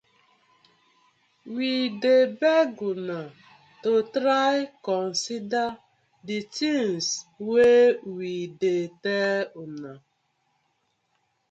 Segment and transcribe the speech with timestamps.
[1.55, 3.19] We dey beg una
[3.83, 4.55] to try
[4.89, 5.67] consider
[6.27, 7.05] the tinz
[7.49, 7.81] wey
[8.15, 9.91] we dey tell una.